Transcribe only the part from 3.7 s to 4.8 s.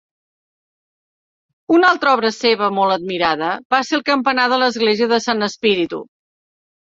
va ser el campanar de